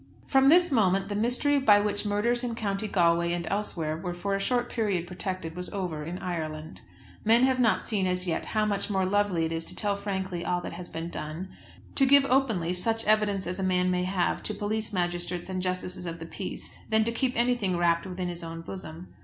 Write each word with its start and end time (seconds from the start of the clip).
From 0.25 0.49
this 0.49 0.71
moment 0.71 1.09
the 1.09 1.15
mystery 1.15 1.59
by 1.59 1.79
which 1.79 2.07
murders 2.07 2.43
in 2.43 2.55
County 2.55 2.87
Galway 2.87 3.33
and 3.33 3.45
elsewhere 3.51 3.95
were 3.95 4.15
for 4.15 4.33
a 4.33 4.39
short 4.39 4.67
period 4.67 5.05
protected 5.05 5.55
was 5.55 5.71
over 5.71 6.03
in 6.03 6.17
Ireland. 6.17 6.81
Men 7.23 7.43
have 7.43 7.59
not 7.59 7.83
seen, 7.83 8.07
as 8.07 8.25
yet, 8.25 8.45
how 8.45 8.65
much 8.65 8.89
more 8.89 9.05
lovely 9.05 9.45
it 9.45 9.51
is 9.51 9.63
to 9.65 9.75
tell 9.75 9.95
frankly 9.95 10.43
all 10.43 10.59
that 10.61 10.73
has 10.73 10.89
been 10.89 11.09
done, 11.09 11.49
to 11.93 12.07
give 12.07 12.25
openly 12.25 12.73
such 12.73 13.05
evidence 13.05 13.45
as 13.45 13.59
a 13.59 13.63
man 13.63 13.91
may 13.91 14.05
have 14.05 14.41
to 14.41 14.55
police 14.55 14.91
magistrates 14.91 15.49
and 15.51 15.61
justices 15.61 16.07
of 16.07 16.17
the 16.17 16.25
peace, 16.25 16.79
than 16.89 17.03
to 17.03 17.11
keep 17.11 17.33
anything 17.35 17.77
wrapped 17.77 18.07
within 18.07 18.27
his 18.27 18.43
own 18.43 18.61
bosom. 18.61 19.13